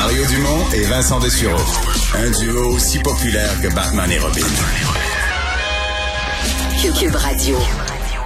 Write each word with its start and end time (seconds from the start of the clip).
Mario 0.00 0.24
Dumont 0.26 0.64
et 0.72 0.82
Vincent 0.84 1.18
Dessureau. 1.18 1.58
Un 2.14 2.30
duo 2.30 2.76
aussi 2.76 3.00
populaire 3.00 3.50
que 3.60 3.66
Batman 3.74 4.08
et 4.08 4.18
Robin. 4.18 4.46
Cube 6.80 7.16
Radio. 7.16 7.56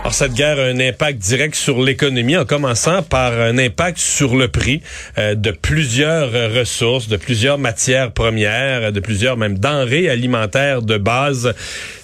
Alors, 0.03 0.13
cette 0.13 0.35
guerre 0.35 0.59
a 0.59 0.65
un 0.65 0.79
impact 0.81 1.19
direct 1.19 1.55
sur 1.55 1.83
l'économie, 1.83 2.37
en 2.37 2.45
commençant 2.45 3.03
par 3.03 3.33
un 3.33 3.57
impact 3.57 3.97
sur 3.97 4.37
le 4.37 4.49
prix 4.49 4.83
euh, 5.17 5.35
de 5.35 5.51
plusieurs 5.51 6.31
ressources, 6.55 7.09
de 7.09 7.17
plusieurs 7.17 7.57
matières 7.57 8.13
premières, 8.13 8.93
de 8.93 9.01
plusieurs 9.01 9.39
même 9.39 9.59
denrées 9.59 10.11
alimentaires 10.11 10.83
de 10.83 10.99
base. 10.99 11.55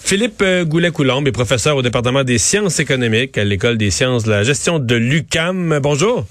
Philippe 0.01 0.41
euh, 0.41 0.65
Goulet-Coulombe 0.65 1.27
est 1.27 1.31
professeur 1.31 1.77
au 1.77 1.83
département 1.83 2.23
des 2.23 2.39
sciences 2.39 2.79
économiques 2.79 3.37
à 3.37 3.43
l'École 3.43 3.77
des 3.77 3.91
sciences 3.91 4.23
de 4.23 4.31
la 4.31 4.41
gestion 4.41 4.79
de 4.79 4.95
l'UCAM. 4.95 5.77
Bonjour. 5.79 6.25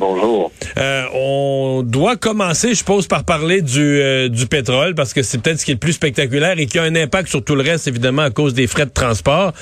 Bonjour. 0.00 0.50
Euh, 0.78 1.04
on 1.80 1.82
doit 1.82 2.16
commencer, 2.16 2.70
je 2.70 2.74
suppose, 2.74 3.06
par 3.06 3.24
parler 3.24 3.62
du, 3.62 3.80
euh, 3.80 4.28
du 4.28 4.46
pétrole, 4.46 4.94
parce 4.94 5.14
que 5.14 5.22
c'est 5.22 5.42
peut-être 5.42 5.58
ce 5.58 5.64
qui 5.64 5.70
est 5.70 5.74
le 5.74 5.80
plus 5.80 5.94
spectaculaire 5.94 6.58
et 6.58 6.66
qui 6.66 6.78
a 6.78 6.82
un 6.82 6.94
impact 6.94 7.28
sur 7.28 7.42
tout 7.42 7.54
le 7.54 7.62
reste, 7.62 7.88
évidemment, 7.88 8.22
à 8.22 8.30
cause 8.30 8.52
des 8.52 8.66
frais 8.66 8.84
de 8.84 8.90
transport. 8.90 9.52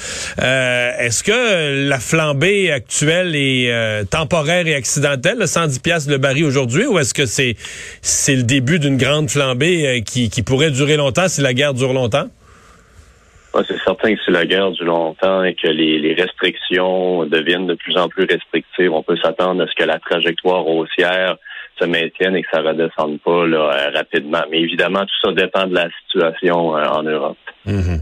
Euh, 0.40 0.90
Est-ce 0.98 1.23
que 1.23 1.88
la 1.88 2.00
flambée 2.00 2.73
actuelle 2.73 3.36
est 3.36 3.73
euh, 3.73 4.02
temporaire 4.04 4.66
et 4.66 4.74
accidentelle, 4.74 5.46
110 5.46 5.78
pièces 5.78 6.09
le 6.09 6.18
baril 6.18 6.45
aujourd'hui, 6.45 6.86
ou 6.86 6.98
est-ce 6.98 7.14
que 7.14 7.26
c'est 7.26 7.54
c'est 8.02 8.34
le 8.34 8.42
début 8.42 8.78
d'une 8.78 8.96
grande 8.96 9.30
flambée 9.30 9.87
euh, 9.87 10.00
qui, 10.00 10.28
qui 10.28 10.42
pourrait 10.42 10.70
durer 10.70 10.96
longtemps 10.96 11.28
si 11.28 11.40
la 11.40 11.54
guerre 11.54 11.74
dure 11.74 11.92
longtemps? 11.92 12.28
Ouais, 13.54 13.62
c'est 13.66 13.78
certain 13.84 14.14
que 14.14 14.20
si 14.24 14.30
la 14.30 14.45
guerre 14.45 14.73
dure 14.73 14.87
longtemps 14.87 15.45
et 15.45 15.54
que 15.54 15.68
les, 15.68 15.98
les, 15.98 16.14
restrictions 16.14 17.24
deviennent 17.26 17.66
de 17.66 17.74
plus 17.74 17.96
en 17.96 18.09
plus 18.09 18.26
restrictives, 18.28 18.92
on 18.92 19.02
peut 19.02 19.16
s'attendre 19.23 19.62
à 19.62 19.66
ce 19.66 19.74
que 19.74 19.84
la 19.84 19.98
trajectoire 19.98 20.66
haussière 20.66 21.37
se 21.78 21.84
maintienne 21.84 22.37
et 22.37 22.42
que 22.42 22.48
ça 22.52 22.60
redescende 22.60 23.20
pas 23.20 23.46
là, 23.46 23.70
euh, 23.73 23.91
rapidement. 23.95 24.42
Mais 24.50 24.60
évidemment, 24.60 25.00
tout 25.00 25.29
ça 25.29 25.32
dépend 25.32 25.66
de 25.66 25.74
la 25.74 25.88
situation 26.04 26.76
euh, 26.76 26.84
en 26.87 27.02
Europe. 27.02 27.37
Mm-hmm. 27.66 28.01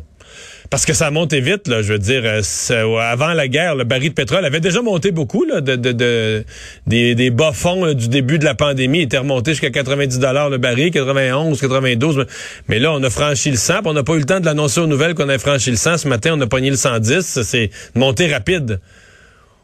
Parce 0.70 0.84
que 0.84 0.92
ça 0.92 1.06
a 1.06 1.10
monté 1.10 1.40
vite, 1.40 1.68
là, 1.68 1.82
je 1.82 1.92
veux 1.92 1.98
dire. 1.98 2.22
Euh, 2.24 2.98
avant 2.98 3.32
la 3.32 3.48
guerre, 3.48 3.76
le 3.76 3.84
baril 3.84 4.10
de 4.10 4.14
pétrole 4.14 4.44
avait 4.44 4.60
déjà 4.60 4.82
monté 4.82 5.12
beaucoup, 5.12 5.44
là, 5.44 5.60
de, 5.60 5.76
de, 5.76 5.92
de 5.92 6.44
des, 6.86 7.14
des 7.14 7.30
bas 7.30 7.52
fonds 7.52 7.92
du 7.94 8.08
début 8.08 8.38
de 8.38 8.44
la 8.44 8.54
pandémie, 8.54 9.02
était 9.02 9.18
remonté 9.18 9.52
jusqu'à 9.52 9.70
90 9.70 10.18
dollars 10.18 10.50
le 10.50 10.58
baril, 10.58 10.90
91, 10.90 11.60
92. 11.60 12.26
Mais 12.68 12.78
là, 12.78 12.92
on 12.92 13.02
a 13.02 13.10
franchi 13.10 13.50
le 13.50 13.56
100, 13.56 13.82
on 13.84 13.92
n'a 13.92 14.02
pas 14.02 14.14
eu 14.14 14.18
le 14.18 14.24
temps 14.24 14.40
de 14.40 14.46
l'annoncer 14.46 14.80
aux 14.80 14.86
nouvelles 14.86 15.14
qu'on 15.14 15.28
a 15.28 15.38
franchi 15.38 15.70
le 15.70 15.76
100. 15.76 15.98
Ce 15.98 16.08
matin, 16.08 16.34
on 16.36 16.40
a 16.40 16.46
pogné 16.46 16.70
le 16.70 16.76
110. 16.76 17.42
C'est 17.42 17.70
une 17.94 18.00
montée 18.00 18.32
rapide. 18.32 18.80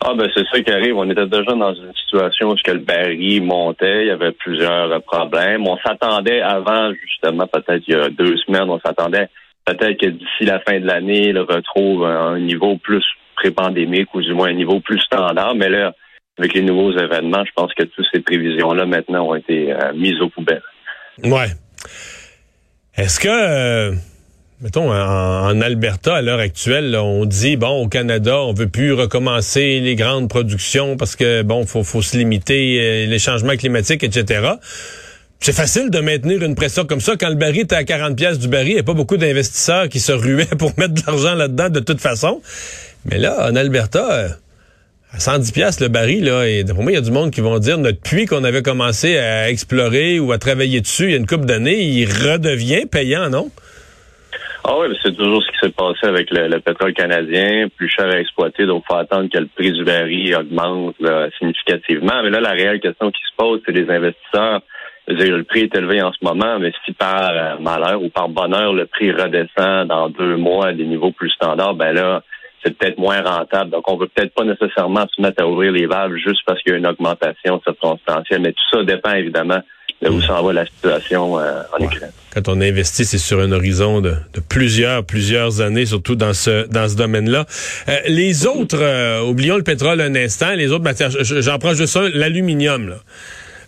Ah 0.04 0.14
ben 0.16 0.28
c'est 0.34 0.44
ça 0.50 0.60
qui 0.60 0.70
arrive. 0.70 0.96
On 0.96 1.08
était 1.08 1.26
déjà 1.26 1.52
dans 1.52 1.74
une 1.74 1.94
situation 1.94 2.50
où 2.50 2.56
le 2.66 2.78
baril 2.78 3.42
montait, 3.42 4.02
il 4.02 4.08
y 4.08 4.10
avait 4.10 4.32
plusieurs 4.32 5.00
problèmes. 5.02 5.66
On 5.68 5.76
s'attendait 5.78 6.40
avant, 6.40 6.92
justement, 6.92 7.46
peut-être 7.46 7.84
il 7.86 7.94
y 7.94 7.96
a 7.96 8.08
deux 8.08 8.36
semaines, 8.38 8.68
on 8.68 8.80
s'attendait 8.80 9.28
peut-être 9.64 10.00
que 10.00 10.06
d'ici 10.06 10.44
la 10.44 10.60
fin 10.60 10.80
de 10.80 10.86
l'année, 10.86 11.28
il 11.28 11.38
retrouve 11.38 12.04
un 12.04 12.38
niveau 12.38 12.76
plus 12.78 13.04
pré-pandémique 13.36 14.12
ou 14.14 14.22
du 14.22 14.34
moins 14.34 14.48
un 14.48 14.54
niveau 14.54 14.80
plus 14.80 15.00
standard. 15.00 15.54
Mais 15.54 15.68
là, 15.68 15.94
avec 16.38 16.54
les 16.54 16.62
nouveaux 16.62 16.92
événements, 16.92 17.44
je 17.44 17.52
pense 17.54 17.72
que 17.74 17.84
toutes 17.84 18.06
ces 18.12 18.20
prévisions-là 18.20 18.86
maintenant 18.86 19.28
ont 19.28 19.34
été 19.34 19.72
euh, 19.72 19.92
mises 19.94 20.20
aux 20.20 20.28
poubelles. 20.28 20.62
Ouais. 21.22 21.48
Est-ce 22.96 23.20
que, 23.20 23.28
euh, 23.28 23.94
mettons, 24.62 24.92
en, 24.92 25.50
en, 25.50 25.60
Alberta, 25.60 26.14
à 26.16 26.22
l'heure 26.22 26.38
actuelle, 26.38 26.92
là, 26.92 27.02
on 27.02 27.24
dit, 27.24 27.56
bon, 27.56 27.82
au 27.82 27.88
Canada, 27.88 28.38
on 28.38 28.52
veut 28.52 28.68
plus 28.68 28.92
recommencer 28.92 29.80
les 29.80 29.96
grandes 29.96 30.28
productions 30.28 30.96
parce 30.96 31.16
que, 31.16 31.42
bon, 31.42 31.66
faut, 31.66 31.82
faut 31.82 32.00
se 32.00 32.16
limiter 32.16 32.78
euh, 32.80 33.06
les 33.06 33.18
changements 33.18 33.56
climatiques, 33.56 34.04
etc. 34.04 34.52
C'est 35.40 35.52
facile 35.52 35.90
de 35.90 35.98
maintenir 35.98 36.44
une 36.44 36.54
pression 36.54 36.84
comme 36.84 37.00
ça 37.00 37.16
quand 37.18 37.28
le 37.28 37.34
baril 37.34 37.62
était 37.62 37.74
à 37.74 37.82
40 37.82 38.16
pièces 38.16 38.38
du 38.38 38.46
baril. 38.46 38.70
Il 38.70 38.74
n'y 38.74 38.80
a 38.80 38.84
pas 38.84 38.94
beaucoup 38.94 39.16
d'investisseurs 39.16 39.88
qui 39.88 39.98
se 39.98 40.12
ruaient 40.12 40.46
pour 40.58 40.72
mettre 40.78 40.94
de 40.94 41.02
l'argent 41.04 41.34
là-dedans 41.34 41.68
de 41.68 41.80
toute 41.80 42.00
façon. 42.00 42.40
Mais 43.04 43.18
là, 43.18 43.48
en 43.50 43.56
Alberta, 43.56 44.38
à 45.12 45.18
110 45.18 45.50
pièces 45.50 45.80
le 45.80 45.88
baril, 45.88 46.26
là, 46.26 46.46
et 46.46 46.64
pour 46.64 46.84
moi, 46.84 46.92
il 46.92 46.94
y 46.94 46.98
a 46.98 47.00
du 47.00 47.10
monde 47.10 47.32
qui 47.32 47.40
vont 47.40 47.58
dire 47.58 47.78
notre 47.78 48.00
puits 48.00 48.26
qu'on 48.26 48.44
avait 48.44 48.62
commencé 48.62 49.18
à 49.18 49.50
explorer 49.50 50.20
ou 50.20 50.30
à 50.30 50.38
travailler 50.38 50.80
dessus 50.80 51.06
il 51.06 51.10
y 51.10 51.14
a 51.14 51.16
une 51.16 51.26
couple 51.26 51.46
d'années, 51.46 51.82
il 51.82 52.06
redevient 52.06 52.86
payant, 52.86 53.28
non? 53.28 53.50
Ah 54.64 54.78
oui, 54.78 54.96
c'est 55.02 55.16
toujours 55.16 55.42
ce 55.42 55.50
qui 55.50 55.58
s'est 55.60 55.72
passé 55.72 56.06
avec 56.06 56.30
le, 56.30 56.46
le, 56.46 56.60
pétrole 56.60 56.94
canadien, 56.94 57.66
plus 57.76 57.88
cher 57.88 58.06
à 58.06 58.20
exploiter, 58.20 58.64
donc 58.64 58.84
faut 58.86 58.94
attendre 58.94 59.28
que 59.28 59.38
le 59.38 59.46
prix 59.46 59.72
du 59.72 59.84
baril 59.84 60.36
augmente 60.36 60.94
là, 61.00 61.28
significativement. 61.38 62.22
Mais 62.22 62.30
là, 62.30 62.40
la 62.40 62.52
réelle 62.52 62.80
question 62.80 63.10
qui 63.10 63.20
se 63.22 63.36
pose, 63.36 63.60
c'est 63.66 63.72
les 63.72 63.90
investisseurs 63.90 64.62
Dire, 65.08 65.36
le 65.36 65.42
prix 65.42 65.62
est 65.62 65.74
élevé 65.74 66.00
en 66.00 66.12
ce 66.12 66.24
moment, 66.24 66.60
mais 66.60 66.72
si 66.84 66.92
par 66.92 67.30
euh, 67.32 67.58
malheur 67.58 68.00
ou 68.00 68.08
par 68.08 68.28
bonheur, 68.28 68.72
le 68.72 68.86
prix 68.86 69.10
redescend 69.10 69.88
dans 69.88 70.08
deux 70.08 70.36
mois 70.36 70.68
à 70.68 70.72
des 70.72 70.84
niveaux 70.84 71.10
plus 71.10 71.30
standards, 71.30 71.74
ben 71.74 71.92
là, 71.92 72.22
c'est 72.62 72.78
peut-être 72.78 72.98
moins 72.98 73.20
rentable. 73.20 73.70
Donc, 73.70 73.90
on 73.90 73.96
veut 73.96 74.06
peut-être 74.06 74.32
pas 74.32 74.44
nécessairement 74.44 75.04
se 75.08 75.20
mettre 75.20 75.42
à 75.42 75.48
ouvrir 75.48 75.72
les 75.72 75.86
valves 75.86 76.14
juste 76.14 76.42
parce 76.46 76.62
qu'il 76.62 76.70
y 76.70 76.74
a 76.76 76.78
une 76.78 76.86
augmentation 76.86 77.60
circonstancielle. 77.62 78.42
Mais 78.42 78.52
tout 78.52 78.62
ça 78.70 78.84
dépend 78.84 79.14
évidemment 79.14 79.60
de 80.02 80.08
où 80.08 80.20
s'en 80.20 80.42
va 80.42 80.52
la 80.52 80.66
situation 80.66 81.38
euh, 81.38 81.62
en 81.72 81.80
ouais. 81.80 81.86
Ukraine. 81.86 82.10
Quand 82.34 82.48
on 82.48 82.60
investit, 82.60 83.04
c'est 83.04 83.18
sur 83.18 83.40
un 83.40 83.52
horizon 83.52 84.00
de, 84.00 84.14
de, 84.34 84.40
plusieurs, 84.40 85.04
plusieurs 85.04 85.60
années, 85.60 85.86
surtout 85.86 86.16
dans 86.16 86.34
ce 86.34 86.66
dans 86.68 86.88
ce 86.88 86.96
domaine-là. 86.96 87.46
Euh, 87.88 87.98
les 88.06 88.46
autres, 88.46 88.80
euh, 88.80 89.22
oublions 89.22 89.56
le 89.56 89.62
pétrole 89.62 90.00
un 90.00 90.14
instant, 90.14 90.54
les 90.54 90.72
autres 90.72 90.84
matières, 90.84 91.10
j'en 91.10 91.58
prends 91.58 91.74
juste 91.74 91.96
un, 91.96 92.08
l'aluminium. 92.12 92.88
là. 92.88 92.96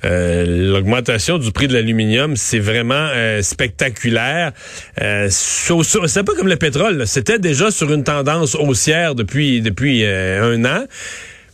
Euh, 0.04 0.44
l'augmentation 0.72 1.38
du 1.38 1.50
prix 1.50 1.66
de 1.66 1.72
l'aluminium, 1.72 2.36
c'est 2.36 2.58
vraiment 2.58 3.08
euh, 3.14 3.40
spectaculaire. 3.42 4.52
Euh, 5.00 5.28
c'est 5.30 6.22
pas 6.24 6.34
comme 6.34 6.48
le 6.48 6.56
pétrole. 6.56 7.06
C'était 7.06 7.38
déjà 7.38 7.70
sur 7.70 7.92
une 7.92 8.04
tendance 8.04 8.54
haussière 8.54 9.14
depuis 9.14 9.62
depuis 9.62 10.04
un 10.04 10.64
an. 10.64 10.84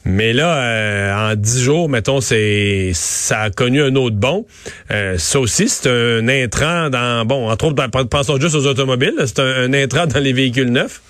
Mais 0.04 0.32
là, 0.32 1.30
en 1.30 1.34
dix 1.34 1.62
jours, 1.62 1.88
mettons, 1.88 2.20
c'est 2.20 2.92
ça 2.94 3.40
a 3.40 3.50
connu 3.50 3.82
un 3.82 3.94
autre 3.96 4.16
bond. 4.16 4.46
ça 4.88 5.40
aussi, 5.40 5.68
c'est 5.68 5.90
un 5.90 6.26
intrant 6.28 6.88
dans 6.90 7.26
bon, 7.26 7.50
entre 7.50 7.66
autres, 7.66 8.06
pensons 8.08 8.40
juste 8.40 8.54
aux 8.54 8.66
automobiles. 8.66 9.14
C'est 9.26 9.40
un, 9.40 9.70
un 9.70 9.74
intrant 9.74 10.06
dans 10.06 10.20
les 10.20 10.32
véhicules 10.32 10.70
neufs. 10.70 11.00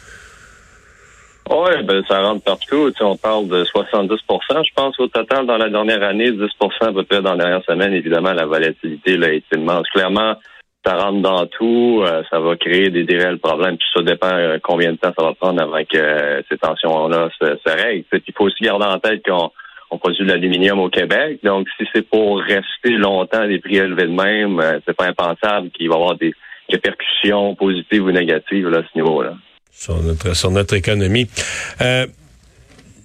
Oui, 1.50 1.82
ben 1.82 2.00
ça 2.06 2.20
rentre 2.20 2.44
partout. 2.44 2.90
Tu 2.92 2.98
sais, 2.98 3.04
on 3.04 3.16
parle 3.16 3.48
de 3.48 3.64
70% 3.64 4.18
je 4.64 4.74
pense, 4.74 4.98
au 5.00 5.08
total 5.08 5.46
dans 5.46 5.56
la 5.56 5.68
dernière 5.68 6.02
année, 6.02 6.30
10% 6.30 6.48
à 6.80 6.92
peu 6.92 7.02
près 7.02 7.20
dans 7.22 7.34
la 7.34 7.44
dernière 7.44 7.64
semaine. 7.64 7.92
Évidemment, 7.92 8.32
la 8.32 8.46
volatilité 8.46 9.16
là, 9.16 9.32
est 9.32 9.44
immense. 9.52 9.88
Clairement, 9.92 10.36
ça 10.84 10.96
rentre 10.96 11.20
dans 11.20 11.46
tout, 11.46 12.02
euh, 12.04 12.22
ça 12.30 12.40
va 12.40 12.56
créer 12.56 12.90
des, 12.90 13.04
réels 13.16 13.38
problèmes. 13.38 13.76
Puis 13.76 13.86
ça 13.94 14.02
dépend 14.02 14.32
euh, 14.32 14.58
combien 14.62 14.92
de 14.92 14.96
temps 14.96 15.12
ça 15.16 15.24
va 15.24 15.34
prendre 15.34 15.62
avant 15.62 15.84
que 15.84 15.96
euh, 15.96 16.42
ces 16.48 16.56
tensions-là 16.56 17.28
se, 17.38 17.46
se 17.46 17.76
règlent. 17.76 18.04
Il 18.12 18.34
faut 18.34 18.44
aussi 18.44 18.62
garder 18.64 18.86
en 18.86 18.98
tête 18.98 19.22
qu'on 19.24 19.50
on 19.90 19.98
produit 19.98 20.24
de 20.24 20.30
l'aluminium 20.30 20.78
au 20.78 20.88
Québec. 20.88 21.40
Donc, 21.42 21.66
si 21.76 21.86
c'est 21.92 22.08
pour 22.08 22.40
rester 22.40 22.90
longtemps 22.90 23.46
des 23.46 23.58
prix 23.58 23.76
élevés 23.76 24.06
de 24.06 24.12
même, 24.12 24.62
c'est 24.86 24.96
pas 24.96 25.06
impensable 25.06 25.70
qu'il 25.70 25.88
va 25.88 25.96
y 25.96 25.98
avoir 25.98 26.16
des 26.16 26.32
répercussions 26.70 27.56
positives 27.56 28.04
ou 28.04 28.12
négatives 28.12 28.68
là, 28.68 28.78
à 28.78 28.82
ce 28.82 28.98
niveau-là 28.98 29.34
sur 29.72 30.02
notre 30.02 30.36
sur 30.36 30.50
notre 30.50 30.74
économie. 30.74 31.26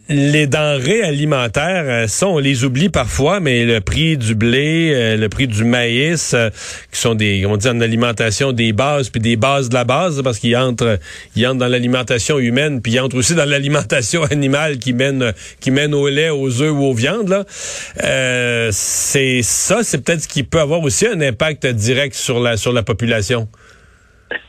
Euh, 0.10 0.14
les 0.16 0.48
denrées 0.48 1.04
alimentaires, 1.04 1.86
euh, 1.88 2.08
ça, 2.08 2.28
on 2.28 2.40
les 2.40 2.64
oublie 2.64 2.90
parfois, 2.90 3.40
mais 3.40 3.66
le 3.66 3.82
prix 3.82 4.18
du 4.18 4.36
blé, 4.36 4.92
euh, 4.94 5.18
le 5.18 5.30
prix 5.30 5.48
du 5.48 5.64
maïs, 5.64 6.34
euh, 6.34 6.50
qui 6.92 7.00
sont 7.00 7.16
des, 7.16 7.46
on 7.46 7.58
dit 7.58 7.68
en 7.68 7.82
alimentation 7.82 8.52
des 8.52 8.74
bases, 8.74 9.10
puis 9.10 9.22
des 9.22 9.36
bases 9.36 9.70
de 9.70 9.74
la 9.74 9.84
base, 9.84 10.22
parce 10.24 10.40
qu'ils 10.40 10.56
entrent, 10.56 11.00
ils 11.36 11.48
entrent 11.48 11.60
dans 11.60 11.68
l'alimentation 11.68 12.40
humaine, 12.40 12.82
puis 12.82 12.94
ils 12.94 13.00
entrent 13.00 13.18
aussi 13.18 13.36
dans 13.36 13.46
l'alimentation 13.46 14.24
animale 14.32 14.78
qui 14.78 14.94
mène, 14.94 15.34
qui 15.60 15.72
mène 15.72 15.94
au 15.94 16.08
lait, 16.08 16.30
aux 16.30 16.62
œufs 16.62 16.72
ou 16.72 16.84
aux 16.84 16.94
viandes. 16.94 17.30
Là, 17.30 17.46
c'est 18.72 19.42
ça, 19.42 19.84
c'est 19.84 20.04
peut-être 20.04 20.24
ce 20.24 20.28
qui 20.28 20.44
peut 20.44 20.60
avoir 20.60 20.82
aussi 20.82 21.08
un 21.08 21.22
impact 21.22 21.66
direct 21.68 22.16
sur 22.16 22.40
la 22.40 22.58
sur 22.58 22.74
la 22.74 22.84
population. 22.84 23.48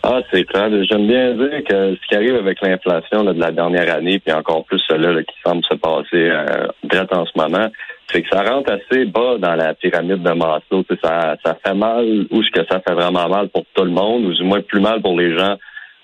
Ah, 0.02 0.20
c'est 0.30 0.44
clair. 0.44 0.70
J'aime 0.84 1.06
bien 1.06 1.34
dire 1.34 1.64
que 1.68 1.94
ce 1.94 2.08
qui 2.08 2.14
arrive 2.14 2.36
avec 2.36 2.60
l'inflation 2.62 3.24
de 3.24 3.32
la 3.32 3.50
dernière 3.50 3.94
année, 3.94 4.18
puis 4.18 4.32
encore 4.32 4.64
plus 4.64 4.80
cela 4.88 5.12
là, 5.12 5.22
qui 5.22 5.34
semble 5.44 5.62
se 5.64 5.74
passer 5.74 6.30
euh, 6.30 6.68
en 7.12 7.26
ce 7.26 7.32
moment, 7.36 7.68
c'est 8.10 8.22
que 8.22 8.28
ça 8.28 8.42
rentre 8.42 8.72
assez 8.72 9.04
bas 9.04 9.36
dans 9.38 9.54
la 9.54 9.74
pyramide 9.74 10.22
de 10.22 10.32
Maslow. 10.32 10.84
Ça, 11.02 11.36
ça 11.44 11.56
fait 11.64 11.74
mal 11.74 12.26
ou 12.30 12.42
ce 12.42 12.50
que 12.50 12.64
ça 12.70 12.80
fait 12.80 12.94
vraiment 12.94 13.28
mal 13.28 13.48
pour 13.48 13.64
tout 13.74 13.84
le 13.84 13.90
monde, 13.90 14.24
ou 14.24 14.32
du 14.32 14.44
moins 14.44 14.62
plus 14.62 14.80
mal 14.80 15.02
pour 15.02 15.18
les 15.18 15.36
gens 15.36 15.56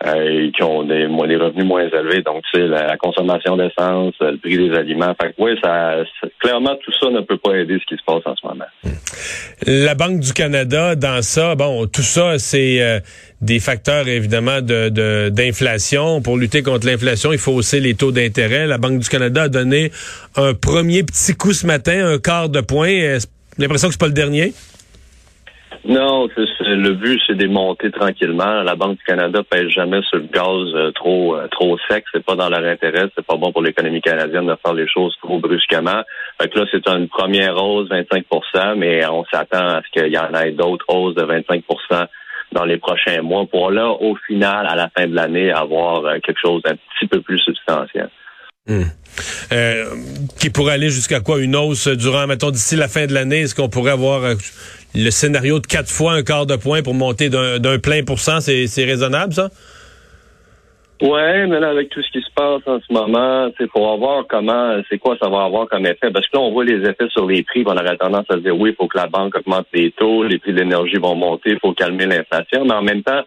euh, 0.05 0.51
qui 0.51 0.63
ont 0.63 0.83
des, 0.83 1.07
des 1.07 1.37
revenus 1.37 1.65
moins 1.65 1.87
élevés. 1.87 2.23
Donc, 2.23 2.43
tu 2.51 2.59
sais, 2.59 2.67
la, 2.67 2.97
consommation 2.97 3.57
d'essence, 3.57 4.15
le 4.21 4.37
prix 4.37 4.57
des 4.57 4.75
aliments. 4.75 5.15
Fait 5.21 5.29
que, 5.29 5.35
oui, 5.39 5.53
ça, 5.63 5.97
clairement, 6.41 6.75
tout 6.85 6.93
ça 6.99 7.11
ne 7.11 7.21
peut 7.21 7.37
pas 7.37 7.57
aider 7.57 7.79
ce 7.79 7.87
qui 7.87 7.97
se 7.97 8.05
passe 8.05 8.23
en 8.25 8.35
ce 8.35 8.47
moment. 8.47 8.65
La 9.67 9.95
Banque 9.95 10.21
du 10.21 10.33
Canada, 10.33 10.97
dans 10.97 11.23
ça, 11.23 11.55
bon, 11.55 11.87
tout 11.87 12.03
ça, 12.03 12.39
c'est 12.39 12.83
euh, 12.83 12.99
des 13.41 13.61
facteurs, 13.61 14.09
évidemment, 14.09 14.61
de 14.61 15.29
d'inflation. 15.29 16.21
Pour 16.21 16.37
lutter 16.37 16.63
contre 16.63 16.87
l'inflation, 16.87 17.33
il 17.33 17.39
faut 17.39 17.53
hausser 17.53 17.79
les 17.79 17.95
taux 17.95 18.13
d'intérêt. 18.13 18.67
La 18.67 18.79
Banque 18.79 18.99
du 18.99 19.09
Canada 19.09 19.43
a 19.43 19.49
donné 19.49 19.93
un 20.37 20.55
premier 20.55 21.05
petit 21.05 21.35
coup 21.35 21.53
ce 21.53 21.67
matin, 21.67 22.15
un 22.15 22.19
quart 22.19 22.49
de 22.49 22.61
point. 22.61 23.19
L'impression 23.59 23.89
que 23.89 23.95
c'est 23.95 24.01
pas 24.01 24.07
le 24.07 24.13
dernier? 24.13 24.53
Non, 25.85 26.29
le 26.37 26.91
but, 26.93 27.21
c'est 27.27 27.35
de 27.35 27.49
monter 27.49 27.91
tranquillement. 27.91 28.63
La 28.63 28.77
Banque 28.77 28.99
du 28.99 29.05
Canada 29.05 29.43
pèse 29.43 29.69
jamais 29.69 30.01
sur 30.03 30.19
le 30.19 30.29
gaz 30.33 30.75
euh, 30.75 30.93
trop 30.93 31.35
euh, 31.35 31.49
trop 31.49 31.77
sec. 31.91 32.05
C'est 32.13 32.25
pas 32.25 32.37
dans 32.37 32.49
leur 32.49 32.65
intérêt. 32.65 33.09
C'est 33.17 33.27
pas 33.27 33.37
bon 33.37 33.51
pour 33.51 33.63
l'économie 33.63 34.01
canadienne 34.01 34.47
de 34.47 34.57
faire 34.65 34.75
les 34.75 34.87
choses 34.87 35.17
trop 35.21 35.41
brusquement. 35.41 36.03
Fait 36.41 36.55
là, 36.55 36.65
c'est 36.71 36.89
une 36.89 37.09
première 37.09 37.57
hausse, 37.57 37.89
25% 37.89 38.77
mais 38.77 39.05
on 39.09 39.25
s'attend 39.25 39.67
à 39.67 39.83
ce 39.83 40.01
qu'il 40.01 40.13
y 40.13 40.19
en 40.19 40.33
ait 40.35 40.53
d'autres 40.53 40.87
hausses 40.89 41.17
de 41.17 41.25
25% 41.25 42.07
dans 42.53 42.65
les 42.65 42.79
prochains 42.79 43.23
mois 43.23 43.47
pour 43.47 43.71
là, 43.73 43.91
au 43.91 44.15
final, 44.27 44.67
à 44.69 44.77
la 44.77 44.89
fin 44.97 45.09
de 45.09 45.15
l'année, 45.17 45.51
avoir 45.51 46.05
euh, 46.05 46.19
quelque 46.23 46.41
chose 46.41 46.63
d'un 46.63 46.77
petit 46.77 47.09
peu 47.09 47.21
plus 47.21 47.39
substantiel. 47.39 48.09
Hmm. 48.69 48.85
qui 50.39 50.51
pourrait 50.51 50.75
aller 50.75 50.91
jusqu'à 50.91 51.21
quoi? 51.21 51.41
Une 51.41 51.57
hausse 51.57 51.89
durant, 51.89 52.27
mettons, 52.27 52.51
d'ici 52.51 52.77
la 52.77 52.89
fin 52.89 53.07
de 53.07 53.13
l'année? 53.13 53.41
Est-ce 53.41 53.55
qu'on 53.55 53.69
pourrait 53.69 53.93
avoir 53.93 54.23
le 54.95 55.11
scénario 55.11 55.59
de 55.59 55.67
quatre 55.67 55.91
fois 55.91 56.13
un 56.13 56.23
quart 56.23 56.47
de 56.47 56.57
point 56.57 56.83
pour 56.83 56.95
monter 56.95 57.29
d'un 57.29 57.79
plein 57.79 58.05
pour 58.05 58.21
cent, 58.21 58.41
c'est 58.41 58.85
raisonnable, 58.85 59.33
ça? 59.33 59.51
Ouais, 61.03 61.49
mais 61.49 61.59
là, 61.59 61.71
avec 61.71 61.89
tout 61.89 62.01
ce 62.01 62.13
qui 62.13 62.25
se 62.25 62.33
passe 62.33 62.63
en 62.67 62.79
ce 62.79 62.93
moment, 62.93 63.51
c'est 63.59 63.69
pour 63.73 63.99
voir 63.99 64.25
comment, 64.29 64.81
c'est 64.89 64.99
quoi 64.99 65.17
ça 65.21 65.29
va 65.29 65.43
avoir 65.43 65.67
comme 65.67 65.85
effet. 65.85 66.13
Parce 66.13 66.29
que 66.29 66.37
là, 66.37 66.43
on 66.43 66.53
voit 66.53 66.65
les 66.65 66.89
effets 66.89 67.09
sur 67.09 67.27
les 67.27 67.43
prix. 67.43 67.65
On 67.67 67.73
aurait 67.73 67.97
tendance 67.97 68.27
à 68.29 68.35
se 68.35 68.39
dire, 68.39 68.57
oui, 68.57 68.71
il 68.71 68.77
faut 68.77 68.87
que 68.87 68.99
la 68.99 69.09
banque 69.09 69.35
augmente 69.35 69.67
les 69.73 69.91
taux, 69.91 70.23
les 70.23 70.39
prix 70.39 70.53
de 70.53 70.61
l'énergie 70.61 70.99
vont 70.99 71.17
monter, 71.17 71.51
il 71.51 71.59
faut 71.59 71.73
calmer 71.73 72.07
l'inflation. 72.07 72.65
Mais 72.65 72.75
en 72.75 72.83
même 72.83 73.03
temps, 73.03 73.23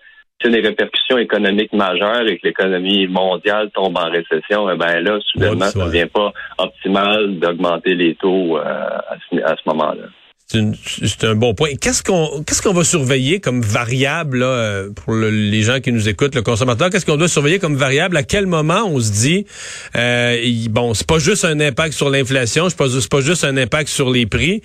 c'est 0.45 0.51
des 0.51 0.61
répercussions 0.61 1.17
économiques 1.17 1.73
majeures 1.73 2.27
et 2.27 2.37
que 2.37 2.47
l'économie 2.47 3.07
mondiale 3.07 3.69
tombe 3.73 3.97
en 3.97 4.09
récession, 4.09 4.69
eh 4.69 4.77
ben 4.77 4.99
là, 4.99 5.17
soudainement, 5.31 5.65
ça 5.65 5.79
ne 5.79 5.85
devient 5.85 6.07
pas 6.11 6.31
optimal 6.57 7.39
d'augmenter 7.39 7.95
les 7.95 8.15
taux 8.15 8.57
euh, 8.57 8.61
à 8.61 9.17
ce 9.31 9.69
moment-là. 9.69 10.05
C'est 10.47 11.23
un 11.23 11.33
bon 11.33 11.55
point. 11.55 11.69
Qu'est-ce 11.81 12.03
qu'on 12.03 12.73
va 12.73 12.83
surveiller 12.83 13.39
comme 13.39 13.61
variable 13.61 14.39
là, 14.39 14.83
pour 14.95 15.15
les 15.15 15.61
gens 15.63 15.79
qui 15.79 15.91
nous 15.91 16.07
écoutent, 16.07 16.35
le 16.35 16.43
consommateur? 16.43 16.91
Qu'est-ce 16.91 17.05
qu'on 17.05 17.17
doit 17.17 17.27
surveiller 17.27 17.57
comme 17.57 17.75
variable? 17.75 18.15
À 18.15 18.21
quel 18.21 18.45
moment 18.45 18.83
on 18.85 18.99
se 18.99 19.11
dit 19.11 19.47
euh, 19.95 20.37
bon, 20.69 20.93
c'est 20.93 21.07
pas 21.07 21.17
juste 21.17 21.45
un 21.45 21.59
impact 21.59 21.95
sur 21.95 22.11
l'inflation, 22.11 22.69
c'est 22.69 22.77
pas 22.77 22.85
pas 23.09 23.21
juste 23.21 23.43
un 23.43 23.57
impact 23.57 23.89
sur 23.89 24.11
les 24.11 24.27
prix, 24.27 24.61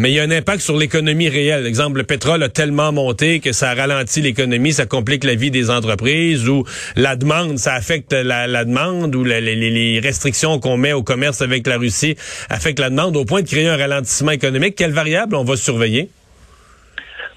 mais 0.00 0.10
il 0.10 0.14
y 0.14 0.20
a 0.20 0.22
un 0.22 0.30
impact 0.30 0.62
sur 0.62 0.78
l'économie 0.78 1.28
réelle. 1.28 1.66
Exemple, 1.66 1.98
le 1.98 2.04
pétrole 2.04 2.42
a 2.42 2.48
tellement 2.48 2.90
monté 2.90 3.38
que 3.40 3.52
ça 3.52 3.74
ralentit 3.74 4.22
l'économie, 4.22 4.72
ça 4.72 4.86
complique 4.86 5.24
la 5.24 5.34
vie 5.34 5.50
des 5.50 5.70
entreprises, 5.70 6.48
ou 6.48 6.64
la 6.96 7.16
demande, 7.16 7.58
ça 7.58 7.74
affecte 7.74 8.14
la, 8.14 8.64
demande, 8.64 9.14
ou 9.14 9.24
les, 9.24 10.00
restrictions 10.02 10.58
qu'on 10.58 10.78
met 10.78 10.94
au 10.94 11.02
commerce 11.02 11.42
avec 11.42 11.66
la 11.66 11.76
Russie 11.76 12.16
affectent 12.48 12.80
la 12.80 12.88
demande 12.88 13.14
au 13.14 13.26
point 13.26 13.42
de 13.42 13.46
créer 13.46 13.68
un 13.68 13.76
ralentissement 13.76 14.30
économique. 14.30 14.74
Quelle 14.74 14.92
variable 14.92 15.36
on 15.36 15.44
va 15.44 15.56
surveiller? 15.56 16.08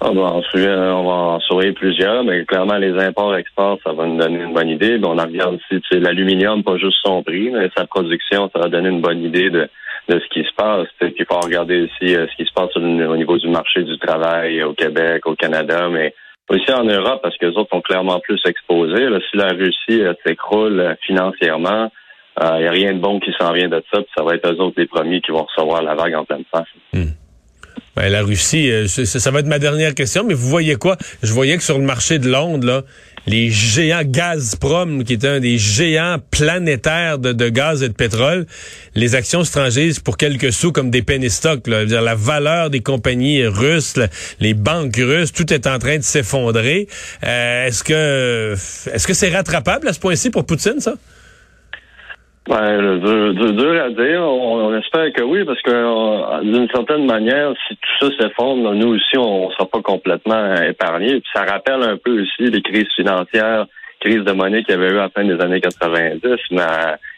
Ah, 0.00 0.08
on, 0.10 0.14
va 0.14 0.32
en 0.32 1.40
surveiller, 1.40 1.72
plusieurs, 1.72 2.24
mais 2.24 2.46
clairement, 2.46 2.78
les 2.78 2.98
imports-exports, 2.98 3.78
ça 3.84 3.92
va 3.92 4.06
nous 4.06 4.16
donner 4.16 4.42
une 4.42 4.54
bonne 4.54 4.70
idée. 4.70 4.98
on 5.02 5.18
en 5.18 5.22
regarde 5.22 5.58
aussi 5.70 6.00
l'aluminium, 6.00 6.62
pas 6.62 6.78
juste 6.78 6.96
son 7.04 7.22
prix, 7.22 7.50
mais 7.50 7.68
sa 7.76 7.86
production, 7.86 8.50
ça 8.54 8.58
va 8.58 8.68
donner 8.68 8.88
une 8.88 9.02
bonne 9.02 9.22
idée 9.22 9.50
de 9.50 9.68
de 10.08 10.20
ce 10.20 10.28
qui 10.28 10.46
se 10.46 10.54
passe. 10.54 10.88
Puis 10.98 11.14
il 11.18 11.26
faut 11.26 11.40
regarder 11.40 11.82
aussi 11.82 12.14
euh, 12.14 12.26
ce 12.30 12.36
qui 12.36 12.44
se 12.44 12.52
passe 12.52 12.76
au 12.76 13.16
niveau 13.16 13.38
du 13.38 13.48
marché 13.48 13.82
du 13.82 13.98
travail 13.98 14.62
au 14.62 14.74
Québec, 14.74 15.26
au 15.26 15.34
Canada, 15.34 15.88
mais 15.88 16.14
aussi 16.48 16.70
en 16.72 16.84
Europe, 16.84 17.20
parce 17.22 17.36
que 17.38 17.46
les 17.46 17.56
autres 17.56 17.70
sont 17.72 17.80
clairement 17.80 18.20
plus 18.20 18.40
exposés. 18.46 19.08
si 19.30 19.36
la 19.36 19.48
Russie 19.48 20.02
euh, 20.02 20.12
s'écroule 20.26 20.80
euh, 20.80 20.94
financièrement, 21.06 21.90
il 22.40 22.62
n'y 22.62 22.66
a 22.66 22.70
rien 22.72 22.92
de 22.92 22.98
bon 22.98 23.20
qui 23.20 23.32
s'en 23.38 23.52
vient 23.52 23.68
de 23.68 23.80
ça, 23.92 24.00
puis 24.00 24.10
ça 24.16 24.24
va 24.24 24.34
être 24.34 24.52
eux 24.52 24.60
autres 24.60 24.74
les 24.76 24.86
premiers 24.86 25.20
qui 25.20 25.30
vont 25.30 25.44
recevoir 25.44 25.82
la 25.82 25.94
vague 25.94 26.16
en 26.16 26.24
pleine 26.24 26.42
face. 26.52 26.66
Hmm. 26.92 27.12
Ben, 27.96 28.08
la 28.08 28.22
Russie, 28.22 28.70
ça 28.88 29.30
va 29.30 29.40
être 29.40 29.46
ma 29.46 29.58
dernière 29.58 29.94
question, 29.94 30.24
mais 30.24 30.34
vous 30.34 30.48
voyez 30.48 30.74
quoi? 30.76 30.96
Je 31.22 31.32
voyais 31.32 31.56
que 31.56 31.62
sur 31.62 31.78
le 31.78 31.84
marché 31.84 32.18
de 32.18 32.28
Londres, 32.28 32.66
là, 32.66 32.82
les 33.26 33.50
géants 33.50 34.02
Gazprom, 34.04 35.04
qui 35.04 35.14
est 35.14 35.24
un 35.24 35.40
des 35.40 35.58
géants 35.58 36.18
planétaires 36.30 37.18
de, 37.18 37.48
gaz 37.48 37.82
et 37.82 37.88
de 37.88 37.94
pétrole, 37.94 38.46
les 38.94 39.14
actions 39.14 39.44
franchisent 39.44 40.00
pour 40.00 40.16
quelques 40.16 40.52
sous 40.52 40.72
comme 40.72 40.90
des 40.90 41.02
penny 41.02 41.30
stocks. 41.30 41.66
La 41.66 42.14
valeur 42.14 42.70
des 42.70 42.80
compagnies 42.80 43.46
russes, 43.46 43.94
les 44.40 44.54
banques 44.54 44.96
russes, 44.96 45.32
tout 45.32 45.52
est 45.52 45.66
en 45.66 45.78
train 45.78 45.98
de 45.98 46.02
s'effondrer. 46.02 46.88
Euh, 47.24 47.66
est-ce 47.66 47.84
que 47.84 48.54
est-ce 48.92 49.06
que 49.06 49.14
c'est 49.14 49.30
rattrapable 49.30 49.88
à 49.88 49.92
ce 49.92 50.00
point-ci 50.00 50.30
pour 50.30 50.44
Poutine, 50.44 50.80
ça? 50.80 50.94
Ben, 52.46 52.98
dur, 52.98 53.82
à 53.82 53.90
dire. 53.90 54.20
On, 54.22 54.76
espère 54.76 55.12
que 55.12 55.22
oui, 55.22 55.44
parce 55.44 55.62
que 55.62 55.70
euh, 55.70 56.42
d'une 56.42 56.68
certaine 56.68 57.06
manière, 57.06 57.54
si 57.66 57.76
tout 57.76 58.10
ça 58.10 58.28
s'effondre, 58.28 58.74
nous 58.74 58.94
aussi, 58.94 59.16
on 59.16 59.48
ne 59.48 59.52
sera 59.52 59.64
pas 59.66 59.80
complètement 59.80 60.54
épargnés. 60.56 61.20
Puis 61.20 61.30
ça 61.32 61.44
rappelle 61.44 61.82
un 61.82 61.96
peu 61.96 62.20
aussi 62.20 62.50
les 62.50 62.60
crises 62.60 62.92
financières, 62.94 63.66
crises 64.00 64.24
de 64.24 64.32
monnaie 64.32 64.62
qu'il 64.62 64.74
y 64.74 64.78
avait 64.78 64.90
eu 64.90 64.98
à 64.98 65.04
la 65.04 65.08
fin 65.08 65.24
des 65.24 65.40
années 65.40 65.60
90, 65.60 66.20
mais 66.50 66.62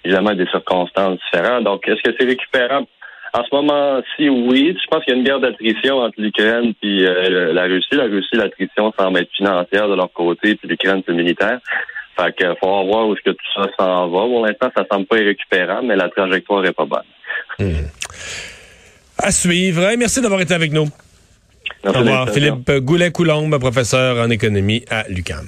évidemment 0.05 0.35
des 0.35 0.47
circonstances 0.47 1.19
différentes. 1.25 1.65
Donc, 1.65 1.89
est-ce 1.89 2.03
que 2.03 2.15
c'est 2.17 2.27
récupérable? 2.27 2.87
En 3.35 3.43
ce 3.43 3.55
moment-ci, 3.55 4.29
oui. 4.29 4.77
Je 4.81 4.87
pense 4.89 5.05
qu'il 5.05 5.13
y 5.13 5.17
a 5.17 5.19
une 5.19 5.25
guerre 5.25 5.41
d'attrition 5.41 5.99
entre 5.99 6.15
l'Ukraine 6.19 6.73
et 6.83 7.05
euh, 7.05 7.53
la 7.53 7.65
Russie. 7.65 7.95
La 7.95 8.05
Russie, 8.05 8.35
l'attrition 8.37 8.93
semble 8.97 9.19
être 9.19 9.31
financière 9.37 9.89
de 9.89 9.95
leur 9.95 10.13
côté, 10.13 10.55
puis 10.55 10.69
l'Ukraine, 10.69 11.03
c'est 11.05 11.13
militaire. 11.13 11.59
Fait 12.17 12.33
qu'il 12.35 12.55
faut 12.61 12.87
voir 12.87 13.09
où 13.09 13.15
est-ce 13.15 13.23
que 13.23 13.31
tout 13.31 13.53
ça 13.55 13.69
s'en 13.79 14.09
va. 14.09 14.21
Pour 14.21 14.47
l'instant, 14.47 14.71
ça 14.77 14.85
semble 14.91 15.07
pas 15.07 15.19
irrécupérable, 15.19 15.87
mais 15.87 15.97
la 15.97 16.09
trajectoire 16.09 16.65
est 16.65 16.73
pas 16.73 16.87
bonne. 16.87 17.01
Hmm. 17.59 17.87
À 19.19 19.31
suivre. 19.31 19.83
merci 19.99 20.21
d'avoir 20.21 20.41
été 20.41 20.55
avec 20.55 20.73
nous. 20.73 20.89
Au 21.85 21.93
revoir. 21.93 22.29
Philippe 22.31 22.71
Goulet-Coulombe, 22.71 23.59
professeur 23.59 24.25
en 24.25 24.31
économie 24.31 24.85
à 24.91 25.05
l'UCAM. 25.09 25.47